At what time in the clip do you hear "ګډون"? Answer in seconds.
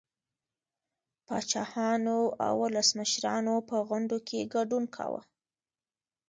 4.55-4.83